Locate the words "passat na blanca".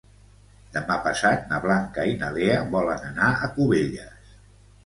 1.07-2.05